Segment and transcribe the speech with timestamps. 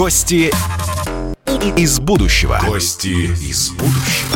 [0.00, 0.50] Гости
[1.76, 2.58] из будущего.
[2.66, 4.29] Гости из будущего.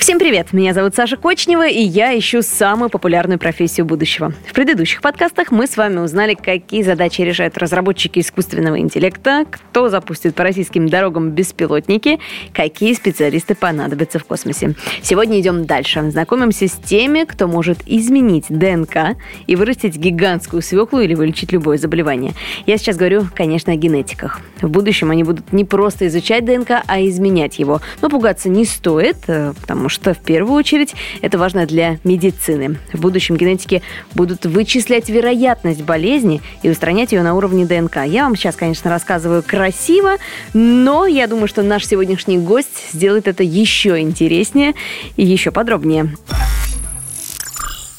[0.00, 0.54] Всем привет!
[0.54, 4.32] Меня зовут Саша Кочнева, и я ищу самую популярную профессию будущего.
[4.48, 10.34] В предыдущих подкастах мы с вами узнали, какие задачи решают разработчики искусственного интеллекта, кто запустит
[10.34, 12.18] по российским дорогам беспилотники,
[12.54, 14.74] какие специалисты понадобятся в космосе.
[15.02, 16.10] Сегодня идем дальше.
[16.10, 22.32] Знакомимся с теми, кто может изменить ДНК и вырастить гигантскую свеклу или вылечить любое заболевание.
[22.64, 24.40] Я сейчас говорю, конечно, о генетиках.
[24.62, 27.82] В будущем они будут не просто изучать ДНК, а изменять его.
[28.00, 32.78] Но пугаться не стоит, э, потому что в первую очередь это важно для медицины.
[32.92, 33.82] В будущем генетики
[34.14, 37.98] будут вычислять вероятность болезни и устранять ее на уровне ДНК.
[38.06, 40.16] Я вам сейчас, конечно, рассказываю красиво,
[40.54, 44.74] но я думаю, что наш сегодняшний гость сделает это еще интереснее
[45.16, 46.14] и еще подробнее.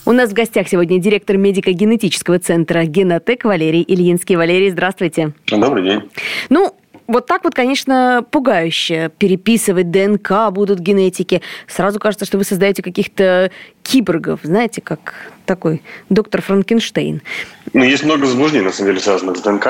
[0.03, 4.35] У нас в гостях сегодня директор медико-генетического центра «Генотек» Валерий Ильинский.
[4.35, 5.33] Валерий, здравствуйте.
[5.47, 6.01] Добрый день.
[6.49, 6.75] Ну,
[7.07, 9.11] вот так вот, конечно, пугающе.
[9.17, 11.41] Переписывать ДНК будут генетики.
[11.67, 13.51] Сразу кажется, что вы создаете каких-то
[13.83, 17.21] киборгов, знаете, как такой доктор Франкенштейн.
[17.73, 19.67] Ну, есть много заблуждений, на самом деле, связанных с ДНК.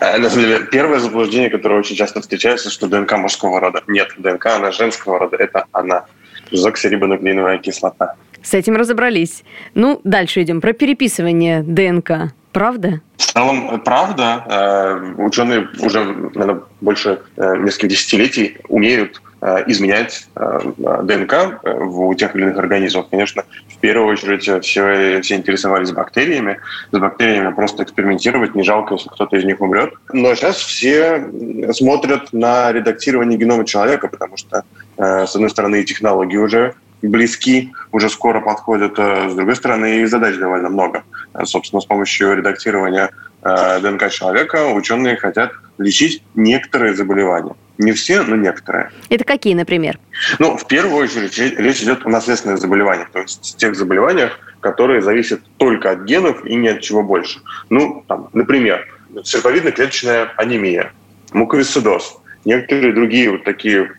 [0.00, 3.82] Э, на самом деле, первое заблуждение, которое очень часто встречается, что ДНК мужского рода.
[3.86, 6.04] Нет, ДНК, она женского рода, это она.
[6.50, 8.14] Дезоксирибонуклеиновая кислота.
[8.42, 9.42] С этим разобрались.
[9.74, 10.60] Ну, дальше идем.
[10.60, 12.32] Про переписывание ДНК.
[12.56, 13.02] Правда?
[13.18, 14.42] В целом, правда.
[14.48, 22.44] Э, ученые уже, наверное, больше э, нескольких десятилетий умеют э, изменять ДНК у тех или
[22.44, 23.08] иных организмов.
[23.10, 26.58] Конечно, в первую очередь все, все интересовались бактериями.
[26.92, 29.92] С бактериями просто экспериментировать не жалко, если кто-то из них умрет.
[30.14, 31.28] Но сейчас все
[31.74, 34.64] смотрят на редактирование генома человека, потому что,
[34.96, 36.74] с одной стороны, технологии уже
[37.06, 38.98] близки, уже скоро подходят.
[38.98, 41.04] С другой стороны, и задач довольно много.
[41.44, 43.10] Собственно, с помощью редактирования
[43.42, 47.54] э, ДНК человека ученые хотят лечить некоторые заболевания.
[47.78, 48.90] Не все, но некоторые.
[49.10, 49.98] Это какие, например?
[50.38, 55.42] Ну, в первую очередь речь идет о наследственных заболеваниях, то есть тех заболеваниях, которые зависят
[55.58, 57.40] только от генов и ни от чего больше.
[57.68, 60.92] Ну, там, например, серповидно-клеточная анемия,
[61.32, 63.92] муковисцидоз, некоторые другие вот такие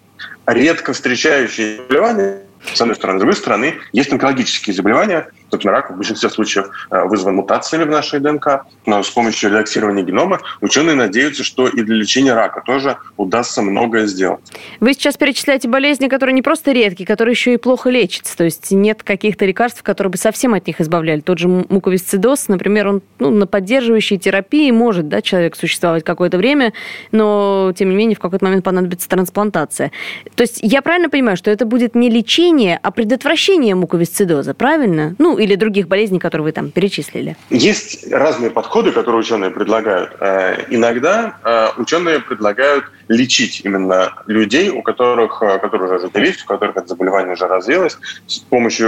[0.47, 2.39] редко встречающие заболевания,
[2.73, 3.19] с одной стороны.
[3.19, 7.89] С другой стороны, есть онкологические заболевания, Собственно, рак в большинстве случаев э, вызван мутациями в
[7.89, 8.65] нашей ДНК.
[8.85, 14.07] Но с помощью редактирования генома ученые надеются, что и для лечения рака тоже удастся многое
[14.07, 14.39] сделать.
[14.79, 18.35] Вы сейчас перечисляете болезни, которые не просто редкие, которые еще и плохо лечатся.
[18.37, 21.21] То есть нет каких-то лекарств, которые бы совсем от них избавляли.
[21.21, 26.73] Тот же муковисцидоз, например, он ну, на поддерживающей терапии может да, человек существовать какое-то время,
[27.11, 29.91] но, тем не менее, в какой-то момент понадобится трансплантация.
[30.35, 35.15] То есть я правильно понимаю, что это будет не лечение, а предотвращение муковисцидоза, правильно?
[35.19, 37.35] Ну, или других болезней, которые вы там перечислили?
[37.49, 40.15] Есть разные подходы, которые ученые предлагают.
[40.19, 46.47] Э, иногда э, ученые предлагают лечить именно людей, у которых, э, которые уже родились, у
[46.47, 48.87] которых это заболевание уже развилось, с помощью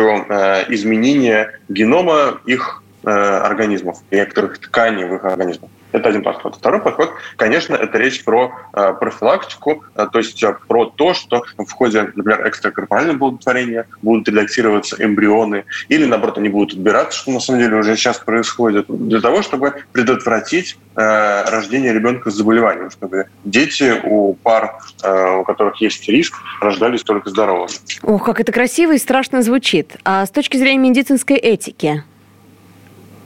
[0.70, 5.70] изменения генома их организмов, некоторых тканей в их организмах.
[5.92, 6.56] Это один подход.
[6.56, 11.44] Второй подход, конечно, это речь про э, профилактику, э, то есть э, про то, что
[11.58, 17.40] в ходе, например, экстракорпорального плодотворения будут редактироваться эмбрионы, или, наоборот, они будут отбираться, что на
[17.40, 24.02] самом деле уже сейчас происходит, для того, чтобы предотвратить рождение ребенка с заболеванием, чтобы дети
[24.04, 27.72] у пар, у которых есть риск, рождались только здоровыми.
[28.04, 29.96] Ох, как это красиво и страшно звучит.
[30.04, 32.04] А с точки зрения медицинской этики,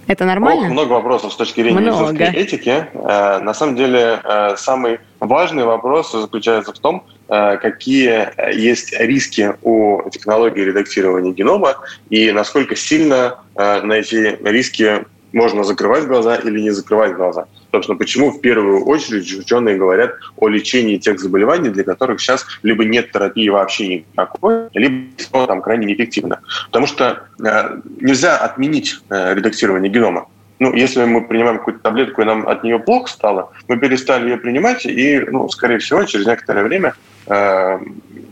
[0.07, 0.67] это нормально?
[0.67, 2.13] Ох, много вопросов с точки зрения много.
[2.13, 2.87] медицинской этики.
[2.93, 9.55] Э, на самом деле, э, самый важный вопрос заключается в том, э, какие есть риски
[9.61, 11.75] у технологии редактирования генома
[12.09, 17.47] и насколько сильно на эти риски можно закрывать глаза или не закрывать глаза.
[17.71, 22.85] Собственно, почему в первую очередь ученые говорят о лечении тех заболеваний, для которых сейчас либо
[22.85, 26.39] нет терапии вообще никакой, либо там крайне неэффективно.
[26.67, 30.27] Потому что э, нельзя отменить э, редактирование генома.
[30.59, 34.37] Ну, если мы принимаем какую-то таблетку, и нам от нее плохо стало, мы перестали ее
[34.37, 36.93] принимать, и, ну, скорее всего, через некоторое время
[37.27, 37.79] э,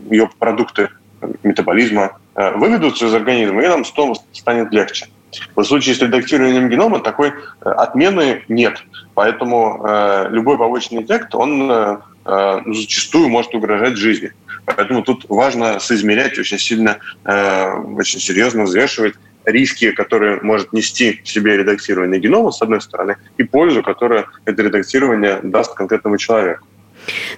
[0.08, 0.88] ее продукты
[1.42, 5.08] метаболизма э, выведутся из организма, и нам снова станет легче.
[5.54, 8.82] В случае с редактированием генома такой э, отмены нет.
[9.14, 14.32] Поэтому э, любой побочный эффект, он э, э, зачастую может угрожать жизни.
[14.64, 19.14] Поэтому тут важно соизмерять очень сильно, э, очень серьезно взвешивать
[19.44, 24.62] риски, которые может нести в себе редактирование генома, с одной стороны, и пользу, которую это
[24.62, 26.66] редактирование даст конкретному человеку.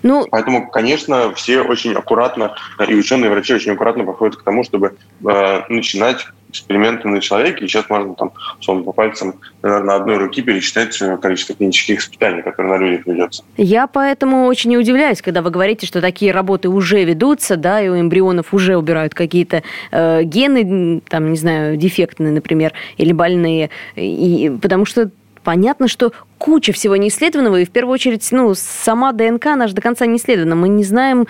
[0.02, 2.54] Ну, Поэтому, конечно, все очень аккуратно,
[2.86, 4.96] и ученые, и врачи очень аккуратно подходят к тому, чтобы
[5.26, 10.40] э, начинать эксперименты на человеке, и сейчас можно там, условно, по пальцам, наверное, одной руки
[10.40, 13.44] пересчитать количество клинических испытаний, которые на людях ведется.
[13.56, 17.88] Я поэтому очень не удивляюсь, когда вы говорите, что такие работы уже ведутся, да, и
[17.88, 24.52] у эмбрионов уже убирают какие-то э, гены, там, не знаю, дефектные, например, или больные, и,
[24.62, 25.10] потому что
[25.44, 30.06] понятно, что куча всего неисследованного, и в первую очередь, ну, сама ДНК наша до конца
[30.06, 30.56] не исследована.
[30.56, 31.26] Мы не знаем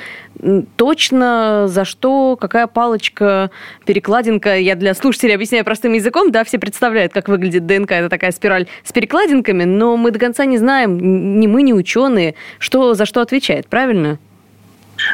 [0.76, 3.50] точно, за что, какая палочка,
[3.84, 4.56] перекладинка.
[4.56, 7.92] Я для слушателей объясняю простым языком, да, все представляют, как выглядит ДНК.
[7.92, 12.34] Это такая спираль с перекладинками, но мы до конца не знаем, ни мы, ни ученые,
[12.58, 14.18] что за что отвечает, правильно?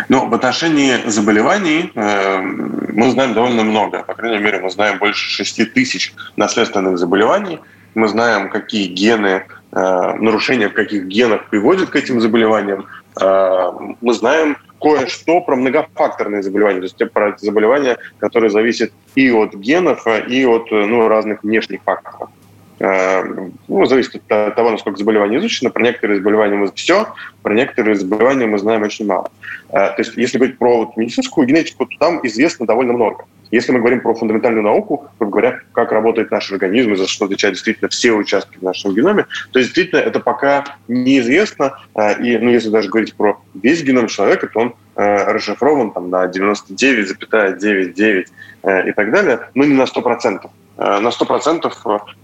[0.08, 4.02] Ну, в отношении заболеваний э, мы знаем довольно много.
[4.02, 7.58] По крайней мере, мы знаем больше 6 тысяч наследственных заболеваний–
[7.94, 12.86] мы знаем, какие гены, э, нарушения в каких генах приводят к этим заболеваниям.
[13.20, 19.54] Э, мы знаем кое-что про многофакторные заболевания, то есть про заболевания, которые зависят и от
[19.54, 22.30] генов, и от ну, разных внешних факторов.
[22.78, 23.22] Э,
[23.68, 25.70] ну, зависит от того, насколько заболевание изучено.
[25.70, 27.08] Про некоторые заболевания мы все,
[27.42, 29.30] про некоторые заболевания мы знаем очень мало.
[29.70, 33.24] То есть, если говорить про медицинскую генетику, то там известно довольно много.
[33.50, 37.24] Если мы говорим про фундаментальную науку, грубо говоря, как работает наш организм и за что
[37.24, 41.78] отвечают действительно все участки в нашем геноме, то действительно это пока неизвестно.
[41.94, 46.10] А, и ну, если даже говорить про весь геном человека, то он э, расшифрован там,
[46.10, 48.26] на 99,99
[48.62, 50.48] э, и так далее, но не на 100%.
[50.76, 51.72] Э, на 100%,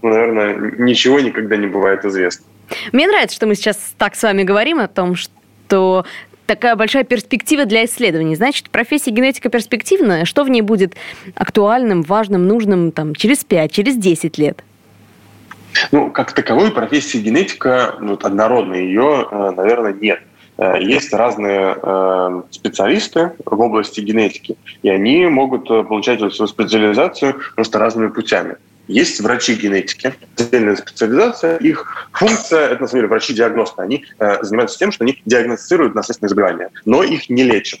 [0.01, 2.45] ну, наверное, ничего никогда не бывает известно.
[2.91, 6.05] Мне нравится, что мы сейчас так с вами говорим о том, что
[6.47, 8.35] такая большая перспектива для исследований.
[8.35, 10.25] Значит, профессия генетика перспективная.
[10.25, 10.95] Что в ней будет
[11.35, 14.63] актуальным, важным, нужным там, через 5, через 10 лет?
[15.91, 20.21] Ну, как таковой профессии генетика, ну, вот, однородной ее, э, наверное, нет.
[20.57, 27.77] Э, есть разные э, специалисты в области генетики, и они могут получать свою специализацию просто
[27.77, 28.55] разными путями.
[28.87, 31.57] Есть врачи генетики, отдельная специализация.
[31.57, 33.81] Их функция, это на самом деле врачи-диагносты.
[33.81, 37.79] Они э, занимаются тем, что они диагностируют наследственные заболевания, но их не лечат.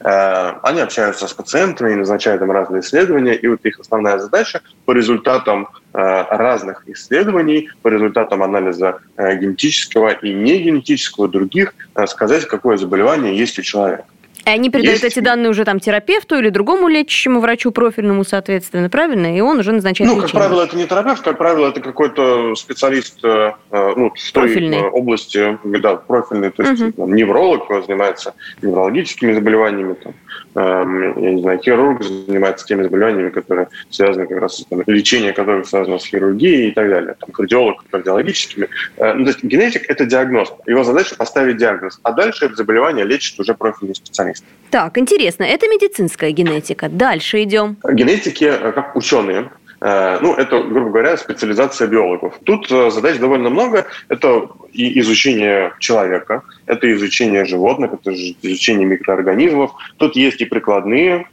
[0.00, 4.92] Э, они общаются с пациентами, назначают им разные исследования, и вот их основная задача по
[4.92, 11.74] результатам э, разных исследований, по результатам анализа э, генетического и негенетического других,
[12.06, 14.04] сказать, какое заболевание есть у человека.
[14.46, 15.16] И они передают Есть...
[15.16, 19.36] эти данные уже там терапевту или другому лечащему врачу профильному, соответственно, правильно?
[19.36, 20.32] И он уже назначает Ну, лечение.
[20.32, 24.44] как правило, это не терапевт, как правило, это какой-то специалист э, э ну, в той
[24.44, 24.82] профильный.
[24.82, 26.92] области, да, профильный, то есть угу.
[26.92, 30.23] там, невролог занимается неврологическими заболеваниями, там, э,
[30.54, 30.84] я
[31.32, 36.06] не знаю, хирург занимается теми заболеваниями, которые связаны как раз, там, лечение которых связано с
[36.06, 38.68] хирургией и так далее, там, кардиолог кардиологическими.
[38.96, 40.52] Э, ну, то есть генетик– это диагноз.
[40.66, 44.44] Его задача поставить диагноз, а дальше это заболевание лечит уже профильный специалист.
[44.70, 46.88] Так, интересно, это медицинская генетика.
[46.88, 47.76] Дальше идем.
[47.84, 49.50] Генетики, э, как ученые,
[49.80, 52.38] ну, это, грубо говоря, специализация биологов.
[52.44, 53.86] Тут э, задач довольно много.
[54.08, 59.72] Это и изучение человека, это изучение животных, это изучение микроорганизмов.
[59.98, 61.26] Тут есть и прикладные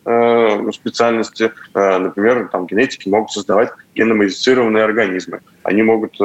[0.74, 1.52] специальности.
[1.74, 5.40] Например, там генетики могут создавать геномодифицированные организмы.
[5.64, 6.16] Они могут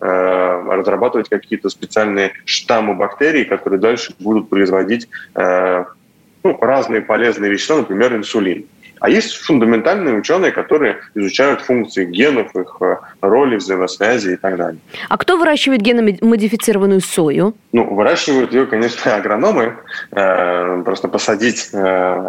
[0.00, 5.08] разрабатывать какие-то специальные штаммы бактерий, которые дальше будут производить
[6.46, 8.66] ну, разные полезные вещества, например, инсулин.
[9.00, 14.80] А есть фундаментальные ученые, которые изучают функции генов, их э, роли, взаимосвязи и так далее.
[15.08, 17.54] А кто выращивает геномодифицированную сою?
[17.72, 19.76] Ну, выращивают ее, конечно, агрономы.
[20.12, 21.78] Э, просто посадить э,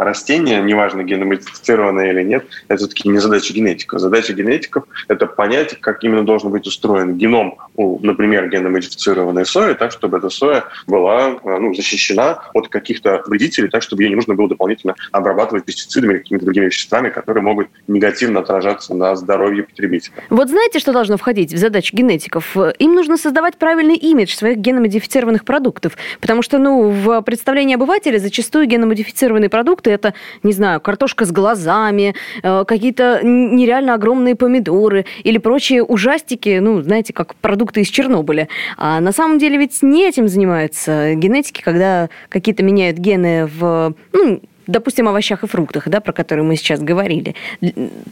[0.01, 4.01] растение, неважно, геномодифицированное или нет, это все-таки не задача генетиков.
[4.01, 9.91] Задача генетиков– это понять, как именно должен быть устроен геном у, например, геномодифицированной сои, так,
[9.91, 14.49] чтобы эта соя была ну, защищена от каких-то вредителей, так, чтобы ее не нужно было
[14.49, 20.13] дополнительно обрабатывать пестицидами или какими-то другими веществами, которые могут негативно отражаться на здоровье потребителя.
[20.29, 22.55] Вот знаете, что должно входить в задачи генетиков?
[22.79, 28.67] Им нужно создавать правильный имидж своих геномодифицированных продуктов, потому что, ну, в представлении обывателя зачастую
[28.67, 35.83] геномодифицированные продукты это, не знаю, картошка с глазами, э, какие-то нереально огромные помидоры или прочие
[35.83, 38.47] ужастики, ну, знаете, как продукты из Чернобыля.
[38.77, 44.41] А на самом деле ведь не этим занимаются генетики, когда какие-то меняют гены в, ну,
[44.67, 47.35] допустим, овощах и фруктах, да, про которые мы сейчас говорили,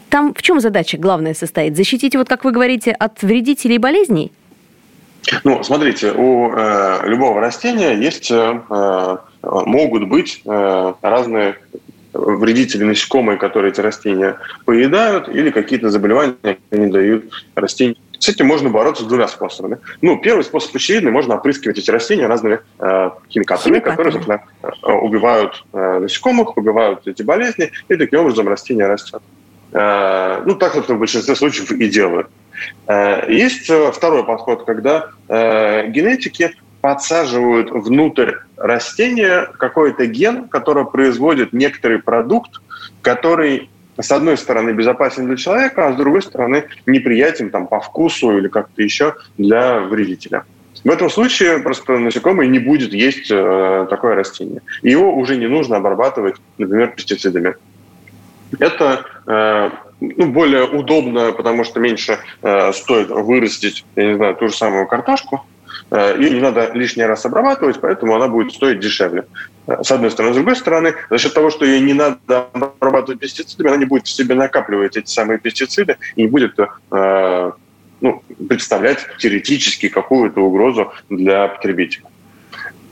[0.09, 1.75] там в чем задача главная состоит?
[1.75, 4.31] Защитить, вот как вы говорите, от вредителей и болезней?
[5.43, 11.57] Ну, смотрите, у э, любого растения есть, э, э могут быть э, разные
[12.13, 18.69] вредители насекомые, которые эти растения поедают, или какие-то заболевания они дают растению с этим можно
[18.69, 19.77] бороться двумя способами.
[20.01, 24.91] Ну, первый способ очевидный, можно опрыскивать эти растения разными э, химикатами, химикатами, которые, собственно, э,
[24.91, 29.21] убивают э, насекомых, убивают эти болезни, и таким образом растение растет.
[29.71, 32.29] Ну, так, собственно, в большинстве случаев и делают.
[33.27, 42.61] Есть второй подход, когда генетики подсаживают внутрь растения какой-то ген, который производит некоторый продукт,
[43.01, 48.37] который с одной стороны безопасен для человека, а с другой стороны неприятен там, по вкусу
[48.37, 50.43] или как-то еще для вредителя.
[50.83, 54.61] В этом случае просто насекомое не будет есть э, такое растение.
[54.83, 57.55] его уже не нужно обрабатывать, например, пестицидами.
[58.59, 64.49] Это э, ну, более удобно, потому что меньше э, стоит вырастить, я не знаю, ту
[64.49, 65.45] же самую картошку,
[65.91, 69.25] ее не надо лишний раз обрабатывать, поэтому она будет стоить дешевле.
[69.67, 70.33] Э, с одной стороны.
[70.33, 74.05] С другой стороны, за счет того, что ее не надо обрабатывать пестицидами, она не будет
[74.05, 77.51] в себе накапливать эти самые пестициды и не будет э,
[78.01, 82.05] ну, представлять теоретически какую-то угрозу для потребителя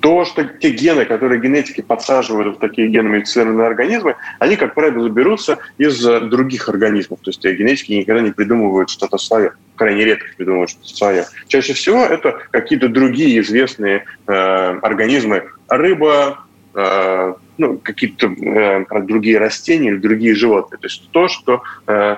[0.03, 5.59] то, что те гены, которые генетики подсаживают в такие геномодифицированные организмы, они, как правило, берутся
[5.77, 7.19] из других организмов.
[7.21, 9.53] То есть генетики никогда не придумывают что-то свое.
[9.77, 11.25] Крайне редко придумывают что-то свое.
[11.47, 15.45] Чаще всего это какие-то другие известные э, организмы.
[15.69, 20.79] Рыба, э, ну, какие-то э, другие растения или другие животные.
[20.79, 22.17] То есть то, что э,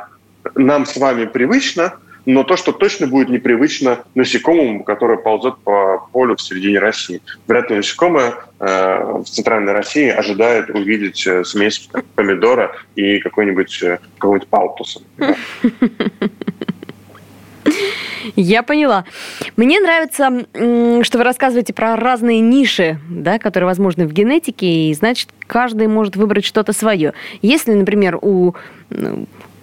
[0.55, 1.93] нам с вами привычно–
[2.25, 7.21] но то, что точно будет непривычно насекомому, которое ползет по полю в середине России.
[7.47, 13.99] Вряд ли насекомое э, в центральной России ожидает увидеть э, смесь помидора и какой-нибудь э,
[14.15, 15.01] какого-нибудь палтуса.
[18.35, 19.05] Я поняла.
[19.55, 20.45] Мне нравится,
[21.03, 26.15] что вы рассказываете про разные ниши, да, которые возможны в генетике, и значит, каждый может
[26.15, 27.13] выбрать что-то свое.
[27.41, 28.53] Если, например, у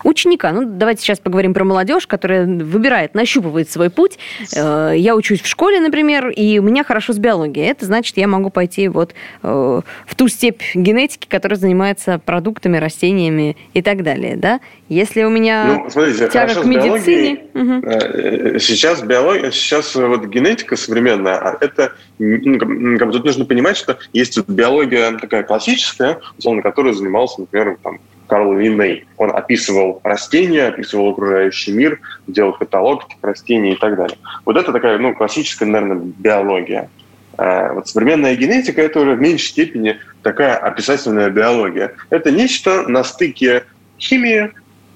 [0.05, 0.53] ученика.
[0.53, 4.19] Ну, давайте сейчас поговорим про молодежь, которая выбирает, нащупывает свой путь.
[4.55, 7.69] Э, я учусь в школе, например, и у меня хорошо с биологией.
[7.69, 13.57] Это значит, я могу пойти вот э, в ту степь генетики, которая занимается продуктами, растениями
[13.75, 14.61] и так далее, да?
[14.89, 17.45] Если у меня ну, смотрите, тяга к медицине...
[17.55, 18.59] Угу.
[18.59, 24.39] Сейчас биология, сейчас вот генетика современная, а это как бы тут нужно понимать, что есть
[24.49, 28.01] биология такая классическая, условно, которая занималась, например, там,
[28.33, 29.05] Карл Линней.
[29.19, 34.17] Он описывал растения, описывал окружающий мир, делал каталог растений и так далее.
[34.47, 36.89] Вот это такая ну, классическая, наверное, биология.
[37.37, 41.93] А вот современная генетика– это уже в меньшей степени такая описательная биология.
[42.09, 43.65] Это нечто на стыке
[43.99, 44.51] химии,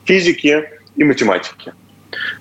[0.07, 1.75] физики и математики.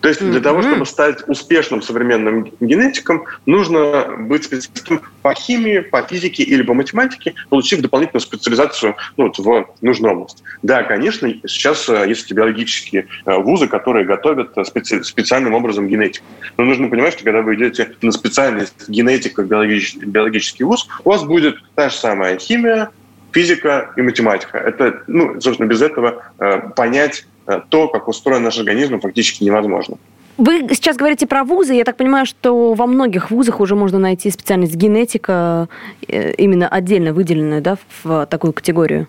[0.01, 0.41] То есть для mm-hmm.
[0.41, 6.73] того, чтобы стать успешным современным генетиком, нужно быть специалистом по химии, по физике или по
[6.73, 10.43] математике, получив дополнительную специализацию ну, вот, в нужную область.
[10.61, 16.25] Да, конечно, сейчас э, есть биологические э, вузы, которые готовят э, специ- специальным образом генетику.
[16.57, 21.09] Но нужно понимать, что когда вы идете на специальность генетика в биологический, биологический вуз, у
[21.09, 22.91] вас будет та же самая химия,
[23.31, 24.57] физика и математика.
[24.57, 27.25] Это, ну, собственно, без этого э, понять
[27.69, 29.97] то, как устроен наш организм, фактически невозможно.
[30.37, 31.73] Вы сейчас говорите про вузы.
[31.73, 35.69] Я так понимаю, что во многих вузах уже можно найти специальность генетика,
[36.07, 39.07] э, именно отдельно выделенную да, в такую категорию.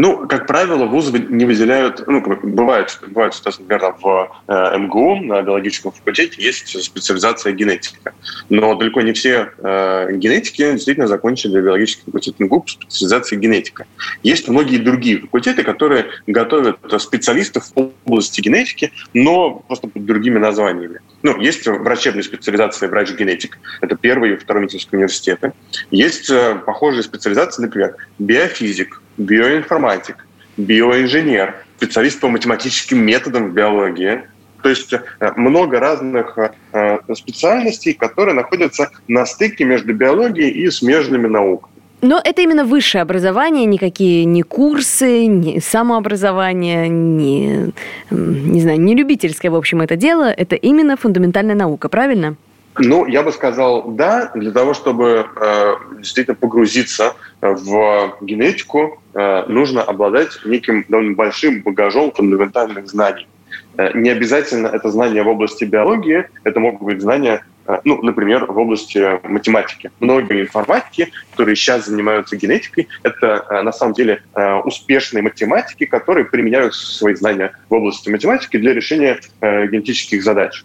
[0.00, 5.92] Ну, как правило, вузы не выделяют, ну, бывает ситуация, например, в э, МГУ на биологическом
[5.92, 8.14] факультете есть специализация генетика.
[8.48, 13.84] Но далеко не все э, генетики действительно закончили биологический факультет МГУ по специализации генетика.
[14.22, 21.00] Есть многие другие факультеты, которые готовят специалистов в области генетики, но просто под другими названиями.
[21.22, 25.52] Ну, есть врачебная специализация врач-генетик, это первый и второй медицинский университеты.
[25.90, 34.22] Есть э, похожие специализации, например, биофизик, биоинформатик, биоинженер, специалист по математическим методам в биологии.
[34.62, 35.00] То есть э,
[35.36, 36.38] много разных
[36.72, 41.70] э, специальностей, которые находятся на стыке между биологией и смежными науками.
[42.02, 47.72] Но это именно высшее образование, никакие не курсы, не самообразование, не,
[48.10, 50.30] не знаю, не любительское, в общем, это дело.
[50.30, 52.36] Это именно фундаментальная наука, правильно?
[52.78, 59.82] Ну, я бы сказал, да, для того, чтобы э, действительно погрузиться в генетику, э, нужно
[59.82, 63.26] обладать неким довольно большим багажом фундаментальных знаний.
[63.76, 68.46] Э, не обязательно это знания в области биологии, это могут быть знания, э, ну, например,
[68.46, 69.90] в области математики.
[69.98, 76.24] Многие информатики, которые сейчас занимаются генетикой, это э, на самом деле э, успешные математики, которые
[76.24, 80.64] применяют свои знания в области математики для решения э, генетических задач.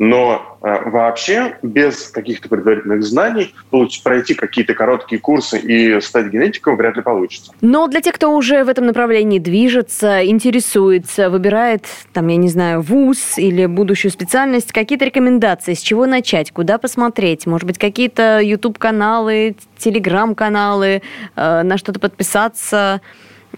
[0.00, 6.76] Но э, вообще без каких-то предварительных знаний получить, пройти какие-то короткие курсы и стать генетиком
[6.76, 7.52] вряд ли получится.
[7.60, 12.80] Но для тех, кто уже в этом направлении движется, интересуется, выбирает, там, я не знаю,
[12.80, 17.46] вуз или будущую специальность, какие-то рекомендации, с чего начать, куда посмотреть?
[17.46, 21.02] Может быть, какие-то YouTube-каналы, Telegram-каналы,
[21.36, 23.02] э, на что-то подписаться?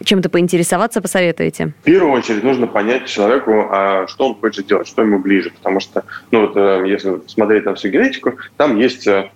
[0.05, 1.73] Чем-то поинтересоваться посоветуете?
[1.83, 5.51] В первую очередь нужно понять человеку, а что он хочет делать, что ему ближе.
[5.51, 9.31] Потому что, ну вот, э, если смотреть на всю генетику, там есть э,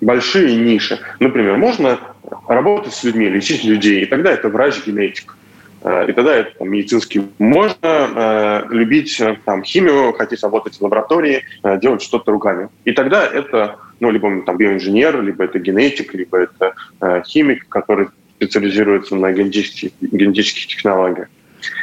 [0.00, 0.98] большие ниши.
[1.20, 1.98] Например, можно
[2.46, 5.36] работать с людьми, лечить людей, и тогда это врач-генетик.
[5.82, 7.22] Э, и тогда это там, медицинский.
[7.38, 12.68] Можно э, любить там, химию, хотеть работать в лаборатории, э, делать что-то руками.
[12.84, 18.08] И тогда это ну, либо там, биоинженер, либо это генетик, либо это э, химик, который
[18.38, 21.28] специализируется на генетических, генетических технологиях.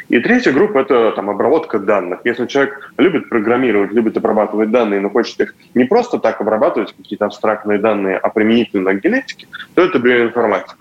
[0.08, 2.20] И третья группа– это там, обработка данных.
[2.24, 7.26] Если человек любит программировать, любит обрабатывать данные, но хочет их не просто так обрабатывать, какие-то
[7.26, 10.76] абстрактные данные, а применительно к генетике, то это биоинформатика.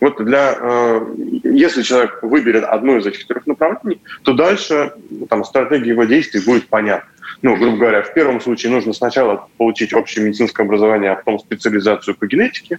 [0.00, 1.06] Вот для, э,
[1.42, 4.92] если человек выберет одно из этих трех направлений, то дальше
[5.28, 7.10] там, стратегия его действий будет понятна.
[7.42, 12.14] Ну, грубо говоря, в первом случае нужно сначала получить общее медицинское образование, а потом специализацию
[12.14, 12.78] по генетике.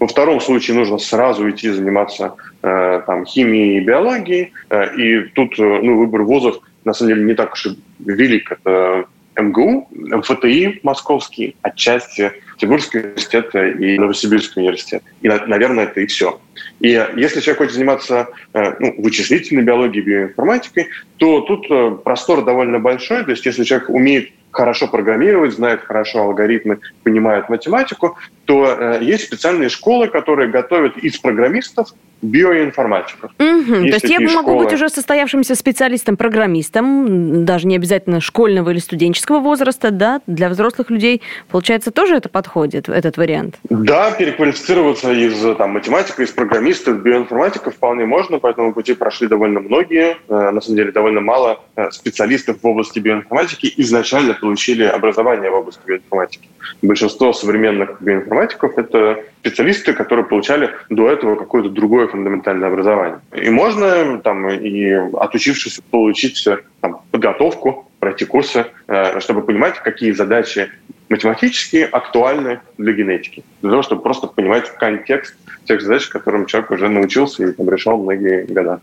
[0.00, 4.52] Во втором случае нужно сразу идти заниматься э, там, химией и биологией.
[4.70, 8.50] Э, и тут э, ну, выбор вузов на самом деле не так уж и велик.
[8.50, 9.04] Это
[9.38, 15.02] МГУ, МФТИ московский, отчасти Тимурский университет и Новосибирский университет.
[15.20, 16.40] И, наверное, это и все.
[16.80, 20.88] И если человек хочет заниматься э, ну, вычислительной биологией, биоинформатикой,
[21.18, 23.24] то тут э, простор довольно большой.
[23.24, 29.24] То есть если человек умеет хорошо программировать, знает хорошо алгоритмы, понимает математику, то э, есть
[29.24, 33.30] специальные школы, которые готовят из программистов биоинформатиков.
[33.38, 33.74] Угу.
[33.74, 34.64] То есть я могу школы...
[34.64, 40.20] быть уже состоявшимся специалистом-программистом, даже не обязательно школьного или студенческого возраста, да?
[40.26, 43.58] Для взрослых людей, получается, тоже это подходит, этот вариант?
[43.70, 49.28] Да, переквалифицироваться из там, математика, из программиста в биоинформатика вполне можно, по этому пути прошли
[49.28, 54.84] довольно многие, э, на самом деле довольно мало э, специалистов в области биоинформатики изначально получили
[54.84, 56.48] образование в области биоинформатики.
[56.82, 63.20] Большинство современных биоинформатиков– это специалисты, которые получали до этого какое-то другое фундаментальное образование.
[63.34, 66.48] И можно, там, и отучившись, получить
[66.80, 70.70] там, подготовку, пройти курсы, э, чтобы понимать, какие задачи
[71.08, 73.44] математически актуальны для генетики.
[73.62, 77.98] Для того, чтобы просто понимать контекст тех задач, которым человек уже научился и там, решал
[77.98, 78.80] многие года.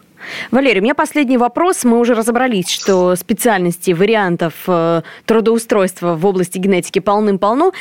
[0.52, 1.84] Валерий, у меня последний вопрос.
[1.84, 7.74] Мы уже разобрались, что специальностей, вариантов э, трудоустройства в области генетики полным-полно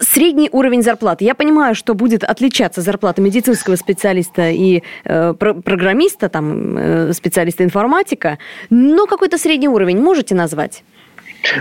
[0.00, 1.24] средний уровень зарплаты.
[1.24, 7.64] Я понимаю, что будет отличаться зарплата медицинского специалиста и э, про программиста, там, э, специалиста
[7.64, 8.38] информатика,
[8.70, 10.84] но какой-то средний уровень можете назвать?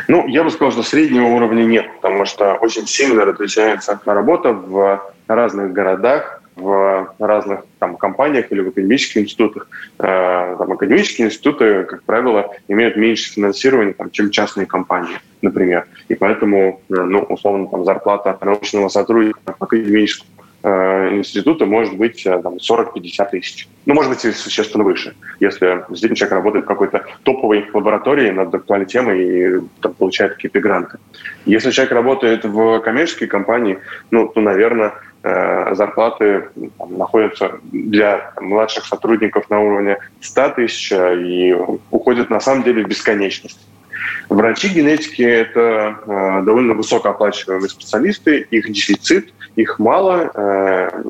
[0.07, 5.01] Ну, я бы сказал, что среднего уровня нет, потому что очень сильно отличается работа в
[5.27, 9.67] разных городах, в разных там, компаниях или в академических институтах.
[9.99, 15.87] Э, там, академические институты, как правило, имеют меньше финансирования, там, чем частные компании, например.
[16.07, 20.27] И поэтому, э, ну, условно, там, зарплата научного сотрудника академического
[20.63, 23.67] э, института может быть э, там, 40-50 тысяч.
[23.85, 28.87] Ну, может быть, существенно выше, если действительно человек работает в какой-то топовой лаборатории над актуальной
[28.87, 30.97] темой и там, получает какие-то гранты.
[31.45, 33.79] Если человек работает в коммерческой компании,
[34.11, 34.93] ну, то, наверное,
[35.75, 41.55] зарплаты там, находятся для младших сотрудников на уровне 100 тысяч э, и
[41.91, 43.59] уходят на самом деле в бесконечность.
[44.29, 50.31] Врачи генетики– это э, довольно высокооплачиваемые специалисты, их дефицит, их мало.
[50.33, 51.03] Э,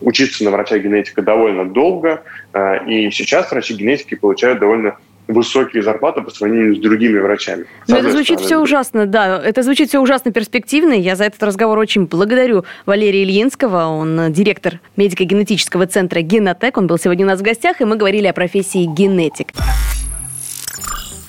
[0.00, 4.96] учиться на врача генетика довольно долго, э, и сейчас врачи генетики получают довольно
[5.28, 7.66] высокие зарплаты по сравнению с другими врачами.
[7.88, 9.40] Но это звучит все ужасно, да.
[9.42, 10.92] Это звучит все ужасно перспективно.
[10.92, 13.86] Я за этот разговор очень благодарю Валерия Ильинского.
[13.86, 16.76] Он директор медико-генетического центра «Генотек».
[16.76, 19.48] Он был сегодня у нас в гостях, и мы говорили о профессии генетик.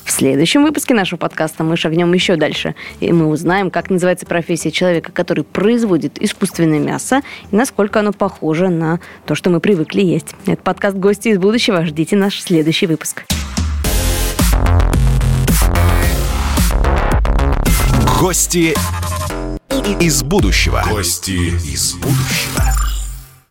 [0.03, 4.71] В следующем выпуске нашего подкаста мы шагнем еще дальше, и мы узнаем, как называется профессия
[4.71, 10.36] человека, который производит искусственное мясо, и насколько оно похоже на то, что мы привыкли есть.
[10.45, 11.84] Это подкаст «Гости из будущего».
[11.86, 13.23] Ждите наш следующий выпуск.
[18.19, 18.73] Гости
[19.99, 20.82] из будущего.
[20.89, 22.64] Гости из будущего.